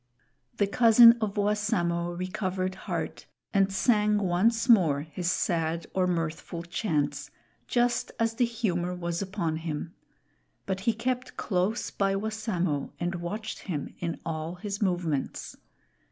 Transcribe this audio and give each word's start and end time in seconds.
The 0.57 0.65
cousin 0.65 1.15
of 1.21 1.35
Wassamo 1.37 2.13
recovered 2.17 2.73
heart 2.73 3.27
and 3.53 3.71
sang 3.71 4.17
once 4.17 4.67
more 4.67 5.01
his 5.01 5.29
sad 5.29 5.85
or 5.93 6.07
mirthful 6.07 6.63
chants, 6.63 7.29
just 7.67 8.11
as 8.19 8.33
the 8.33 8.45
humor 8.45 8.95
was 8.95 9.21
upon 9.21 9.57
him; 9.57 9.93
but 10.65 10.79
he 10.89 10.93
kept 10.93 11.37
close 11.37 11.91
by 11.91 12.15
Wassamo 12.15 12.89
and 12.99 13.13
watched 13.13 13.59
him 13.69 13.93
in 13.99 14.19
all 14.25 14.55
his 14.55 14.81
movements. 14.81 15.55